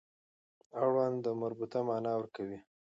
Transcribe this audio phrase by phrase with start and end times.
[0.81, 2.59] اړوند د مربوط معنا ورکوي.